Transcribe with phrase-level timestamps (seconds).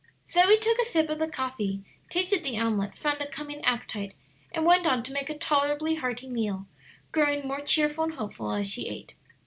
[0.27, 4.15] Zoe took a sip of the coffee, tasted the omelet, found a coming appetite,
[4.51, 6.65] and went on to make a tolerably hearty meal,
[7.11, 9.13] growing more cheerful and hopeful as she ate.